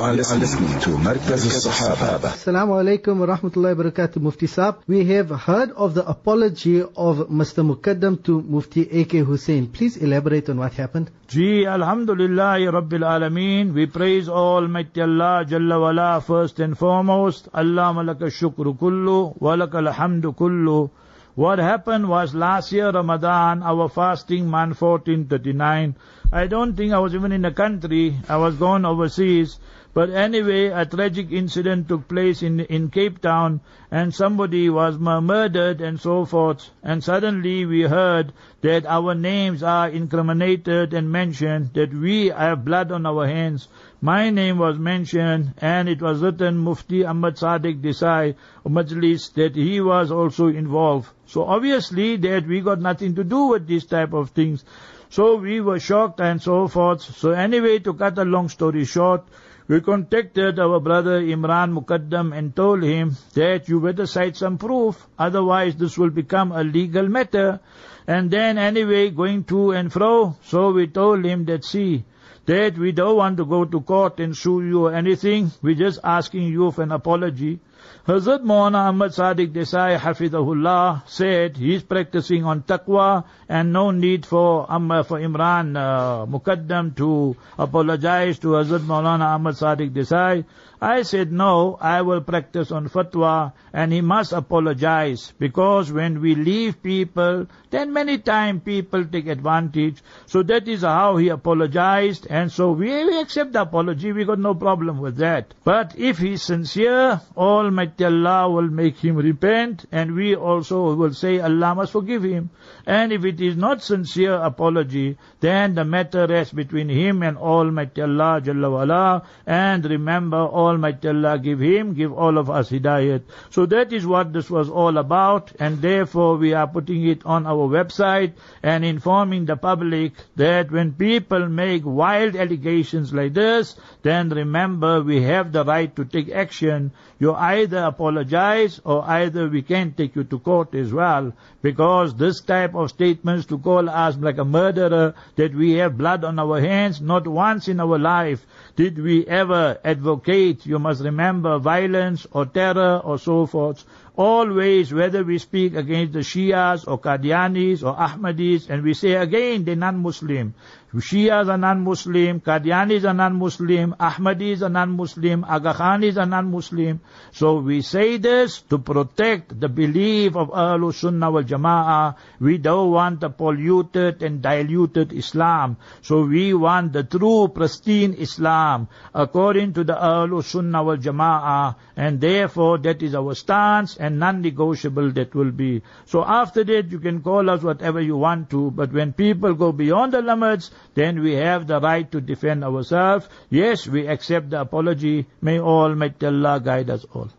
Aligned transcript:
are 0.00 0.14
listening 0.14 0.80
to 0.80 0.90
Markaz 0.96 1.44
al-Sahaba. 1.44 2.30
Assalamu 2.30 2.72
alaikum 2.80 3.18
wa 3.18 3.26
rahmatullahi 3.26 3.76
wa 3.76 3.84
barakatuh, 3.84 4.16
Mufti 4.16 4.46
Saab. 4.46 4.78
We 4.86 5.04
have 5.04 5.28
heard 5.28 5.72
of 5.72 5.92
the 5.92 6.06
apology 6.08 6.80
of 6.80 7.28
Mr. 7.28 7.64
Mukaddam 7.70 8.22
to 8.24 8.40
Mufti 8.40 8.88
A.K. 8.90 9.18
Hoosen. 9.18 9.66
Please 9.70 9.98
elaborate 9.98 10.48
on 10.48 10.56
what 10.56 10.72
happened. 10.72 11.10
Gee, 11.28 11.66
Alhamdulillah, 11.66 12.58
Rabbil 12.76 13.04
Alameen. 13.04 13.74
We 13.74 13.86
praise 13.86 14.28
Almighty 14.28 15.02
Allah, 15.02 15.44
Jalla 15.46 15.78
wala, 15.78 16.20
first 16.22 16.60
and 16.60 16.78
foremost. 16.78 17.48
Allah 17.52 17.92
malaka 17.92 18.30
shukru 18.30 18.78
kullu, 18.78 19.38
walaka 19.38 19.86
alhamdu 19.86 20.34
kullu. 20.34 20.90
What 21.34 21.58
happened 21.58 22.08
was 22.08 22.34
last 22.34 22.72
year 22.72 22.90
Ramadan, 22.90 23.62
our 23.62 23.88
fasting 23.88 24.48
month 24.48 24.80
1439. 24.80 25.94
I 26.32 26.46
don't 26.46 26.74
think 26.76 26.92
I 26.92 26.98
was 27.00 27.14
even 27.14 27.32
in 27.32 27.42
the 27.42 27.50
country. 27.50 28.16
I 28.28 28.36
was 28.36 28.54
gone 28.56 28.84
overseas. 28.84 29.58
But 29.92 30.10
anyway, 30.10 30.66
a 30.66 30.86
tragic 30.86 31.32
incident 31.32 31.88
took 31.88 32.06
place 32.06 32.44
in, 32.44 32.60
in 32.60 32.90
Cape 32.90 33.20
Town 33.20 33.60
and 33.90 34.14
somebody 34.14 34.70
was 34.70 34.96
murdered 34.98 35.80
and 35.80 35.98
so 36.00 36.24
forth. 36.24 36.70
And 36.80 37.02
suddenly 37.02 37.66
we 37.66 37.82
heard 37.82 38.32
that 38.60 38.86
our 38.86 39.16
names 39.16 39.64
are 39.64 39.88
incriminated 39.88 40.94
and 40.94 41.10
mentioned, 41.10 41.70
that 41.74 41.92
we 41.92 42.28
have 42.28 42.64
blood 42.64 42.92
on 42.92 43.04
our 43.04 43.26
hands. 43.26 43.66
My 44.00 44.30
name 44.30 44.58
was 44.58 44.78
mentioned 44.78 45.54
and 45.58 45.88
it 45.88 46.00
was 46.00 46.20
written 46.20 46.58
Mufti 46.58 47.04
Ahmad 47.04 47.34
Sadiq 47.34 47.82
Desai 47.82 48.36
Majlis 48.64 49.34
that 49.34 49.56
he 49.56 49.80
was 49.80 50.12
also 50.12 50.46
involved. 50.46 51.08
So 51.26 51.42
obviously 51.44 52.16
that 52.18 52.46
we 52.46 52.60
got 52.60 52.80
nothing 52.80 53.16
to 53.16 53.24
do 53.24 53.46
with 53.46 53.66
these 53.66 53.86
type 53.86 54.12
of 54.12 54.30
things. 54.30 54.64
So 55.08 55.34
we 55.34 55.60
were 55.60 55.80
shocked 55.80 56.20
and 56.20 56.40
so 56.40 56.68
forth. 56.68 57.02
So 57.02 57.32
anyway, 57.32 57.80
to 57.80 57.92
cut 57.92 58.16
a 58.18 58.24
long 58.24 58.48
story 58.48 58.84
short, 58.84 59.24
we 59.70 59.80
contacted 59.80 60.58
our 60.58 60.80
brother 60.80 61.20
Imraahn 61.22 61.70
Mukaddam 61.72 62.36
and 62.36 62.56
told 62.56 62.82
him 62.82 63.16
that 63.34 63.68
you 63.68 63.78
better 63.78 64.04
cite 64.04 64.36
some 64.36 64.58
proof, 64.58 65.06
otherwise 65.16 65.76
this 65.76 65.96
will 65.96 66.10
become 66.10 66.50
a 66.50 66.64
legal 66.64 67.08
matter. 67.08 67.60
And 68.04 68.32
then 68.32 68.58
anyway, 68.58 69.10
going 69.10 69.44
to 69.44 69.70
and 69.70 69.92
fro, 69.92 70.34
so 70.42 70.72
we 70.72 70.88
told 70.88 71.24
him 71.24 71.44
that 71.44 71.64
see, 71.64 72.02
that 72.46 72.78
we 72.78 72.92
don't 72.92 73.16
want 73.16 73.36
to 73.36 73.44
go 73.44 73.64
to 73.64 73.80
court 73.80 74.20
and 74.20 74.36
sue 74.36 74.62
you 74.62 74.86
or 74.86 74.94
anything, 74.94 75.50
we're 75.62 75.74
just 75.74 76.00
asking 76.02 76.44
you 76.44 76.70
for 76.70 76.82
an 76.82 76.92
apology. 76.92 77.60
Hazrat 78.06 78.42
Maulana 78.42 78.88
Ahmad 78.88 79.10
Sadiq 79.10 79.52
Desai 79.52 79.98
Hafidahullah 79.98 81.06
said 81.06 81.56
he's 81.56 81.82
practicing 81.82 82.44
on 82.44 82.62
taqwa 82.62 83.24
and 83.48 83.72
no 83.72 83.90
need 83.90 84.24
for 84.24 84.70
um, 84.72 84.88
for 85.04 85.18
Imraahn 85.18 85.76
uh, 85.76 86.26
Mukaddam 86.26 86.96
to 86.96 87.36
apologize 87.58 88.38
to 88.38 88.48
Hazrat 88.48 88.80
Maulana 88.80 89.34
Ahmad 89.34 89.54
Sadiq 89.54 89.90
Desai. 89.90 90.44
I 90.82 91.02
said 91.02 91.30
no, 91.30 91.76
I 91.78 92.00
will 92.00 92.22
practice 92.22 92.72
on 92.72 92.88
fatwa 92.88 93.52
and 93.72 93.92
he 93.92 94.00
must 94.00 94.32
apologize 94.32 95.34
because 95.38 95.92
when 95.92 96.22
we 96.22 96.34
leave 96.34 96.82
people, 96.82 97.48
then 97.68 97.92
many 97.92 98.16
times 98.16 98.62
people 98.64 99.04
take 99.04 99.26
advantage. 99.26 100.02
So 100.24 100.42
that 100.44 100.68
is 100.68 100.80
how 100.80 101.18
he 101.18 101.28
apologized 101.28 102.26
and 102.30 102.52
so 102.52 102.70
we, 102.70 102.92
accept 103.20 103.54
the 103.54 103.62
apology, 103.62 104.12
we 104.12 104.24
got 104.24 104.38
no 104.38 104.54
problem 104.54 105.00
with 105.00 105.16
that. 105.16 105.52
But 105.64 105.98
if 105.98 106.18
he's 106.18 106.44
sincere, 106.44 107.20
Almighty 107.36 108.04
Allah 108.04 108.48
will 108.48 108.68
make 108.68 108.98
him 108.98 109.16
repent 109.16 109.84
and 109.90 110.14
we 110.14 110.36
also 110.36 110.94
will 110.94 111.12
say 111.12 111.40
Allah 111.40 111.74
must 111.74 111.90
forgive 111.90 112.22
him. 112.22 112.50
And 112.86 113.12
if 113.12 113.24
it 113.24 113.40
is 113.40 113.56
not 113.56 113.82
sincere 113.82 114.34
apology, 114.34 115.18
then 115.40 115.74
the 115.74 115.84
matter 115.84 116.28
rests 116.28 116.52
between 116.52 116.88
him 116.88 117.24
and 117.24 117.36
Almighty 117.36 118.00
Allah 118.00 118.40
Jalla 118.40 118.70
wala. 118.70 119.22
And 119.44 119.84
remember, 119.84 120.36
Almighty 120.36 121.08
Allah 121.08 121.36
give 121.36 121.58
him, 121.58 121.94
give 121.94 122.12
all 122.12 122.38
of 122.38 122.48
us 122.48 122.70
hidayat. 122.70 123.22
So 123.50 123.66
that 123.66 123.92
is 123.92 124.06
what 124.06 124.32
this 124.32 124.48
was 124.48 124.70
all 124.70 124.98
about, 124.98 125.52
and 125.58 125.82
therefore 125.82 126.36
we 126.36 126.54
are 126.54 126.68
putting 126.68 127.08
it 127.08 127.26
on 127.26 127.44
our 127.46 127.68
website 127.68 128.34
and 128.62 128.84
informing 128.84 129.46
the 129.46 129.56
public 129.56 130.12
that 130.36 130.70
when 130.70 130.92
people 130.92 131.48
make 131.48 131.84
wild 131.84 132.19
allegations 132.28 133.12
like 133.12 133.34
this, 133.34 133.76
then 134.02 134.28
remember 134.28 135.02
we 135.02 135.22
have 135.22 135.52
the 135.52 135.64
right 135.64 135.94
to 135.96 136.04
take 136.04 136.30
action. 136.30 136.92
You 137.18 137.34
either 137.34 137.78
apologize 137.78 138.80
or 138.84 139.02
either 139.04 139.48
we 139.48 139.62
can 139.62 139.92
take 139.92 140.16
you 140.16 140.24
to 140.24 140.38
court 140.38 140.74
as 140.74 140.92
well 140.92 141.32
because 141.62 142.14
this 142.14 142.40
type 142.40 142.74
of 142.74 142.90
statements 142.90 143.46
to 143.46 143.58
call 143.58 143.88
us 143.88 144.16
like 144.16 144.38
a 144.38 144.44
murderer 144.44 145.14
that 145.36 145.54
we 145.54 145.72
have 145.74 145.98
blood 145.98 146.24
on 146.24 146.38
our 146.38 146.60
hands, 146.60 147.00
not 147.00 147.26
once 147.26 147.68
in 147.68 147.80
our 147.80 147.98
life 147.98 148.44
did 148.76 148.98
we 148.98 149.26
ever 149.26 149.78
advocate, 149.84 150.64
you 150.66 150.78
must 150.78 151.02
remember, 151.02 151.58
violence 151.58 152.26
or 152.32 152.46
terror 152.46 153.00
or 153.04 153.18
so 153.18 153.46
forth. 153.46 153.84
Always, 154.20 154.92
whether 154.92 155.24
we 155.24 155.38
speak 155.38 155.74
against 155.74 156.12
the 156.12 156.18
Shias 156.18 156.86
or 156.86 157.00
Qadianis 157.00 157.82
or 157.82 157.96
Ahmadis, 157.96 158.68
and 158.68 158.84
we 158.84 158.92
say 158.92 159.12
again, 159.12 159.64
they're 159.64 159.76
non-Muslim. 159.76 160.52
Shias 160.92 161.46
are 161.46 161.56
non-Muslim, 161.56 162.40
Qadianis 162.40 163.08
are 163.08 163.14
non-Muslim, 163.14 163.94
Ahmadis 163.94 164.62
are 164.62 164.68
non-Muslim, 164.68 165.44
Aga 165.44 165.72
Khanis 165.72 166.16
are 166.16 166.26
non-Muslim. 166.26 167.00
So 167.30 167.60
we 167.60 167.80
say 167.80 168.16
this 168.16 168.60
to 168.62 168.78
protect 168.78 169.58
the 169.60 169.68
belief 169.68 170.34
of 170.34 170.48
Ahlul 170.48 170.92
Sunnah 170.92 171.30
wal 171.30 171.44
Jama'ah. 171.44 172.16
We 172.40 172.58
don't 172.58 172.90
want 172.90 173.22
a 173.22 173.30
polluted 173.30 174.20
and 174.24 174.42
diluted 174.42 175.12
Islam. 175.12 175.76
So 176.02 176.24
we 176.24 176.54
want 176.54 176.92
the 176.92 177.04
true 177.04 177.46
pristine 177.46 178.14
Islam 178.14 178.88
according 179.14 179.74
to 179.74 179.84
the 179.84 179.94
Ahlul 179.94 180.42
Sunnah 180.42 180.82
wal 180.82 180.96
Jama'ah. 180.96 181.76
And 181.94 182.20
therefore 182.20 182.78
that 182.78 183.00
is 183.00 183.14
our 183.14 183.36
stance 183.36 183.96
and 183.96 184.09
non-negotiable 184.18 185.12
that 185.12 185.34
will 185.34 185.50
be. 185.50 185.82
So 186.06 186.24
after 186.24 186.64
that 186.64 186.90
you 186.90 186.98
can 186.98 187.22
call 187.22 187.48
us 187.50 187.62
whatever 187.62 188.00
you 188.00 188.16
want 188.16 188.50
to, 188.50 188.70
but 188.70 188.92
when 188.92 189.12
people 189.12 189.54
go 189.54 189.72
beyond 189.72 190.12
the 190.12 190.22
limits, 190.22 190.70
then 190.94 191.20
we 191.20 191.34
have 191.34 191.66
the 191.66 191.80
right 191.80 192.10
to 192.12 192.20
defend 192.20 192.64
ourselves. 192.64 193.28
Yes, 193.50 193.86
we 193.86 194.06
accept 194.06 194.50
the 194.50 194.60
apology. 194.60 195.26
May 195.40 195.60
Almighty 195.60 196.26
Allah 196.26 196.60
guide 196.60 196.90
us 196.90 197.04
all. 197.14 197.30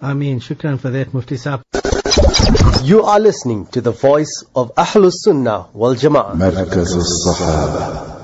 Ameen. 0.00 0.40
Shukran 0.40 0.78
for 0.78 0.90
that, 0.90 1.12
Mufti 1.12 1.36
Saab. 1.36 1.62
You 2.84 3.02
are 3.02 3.18
listening 3.18 3.66
to 3.68 3.80
the 3.80 3.90
voice 3.90 4.44
of 4.54 4.74
Ahlus 4.74 5.14
Sunnah 5.24 5.68
wal 5.72 5.94
Jama'ah. 5.94 6.36
Markaz 6.36 6.94
al-Sahaba. 6.94 8.17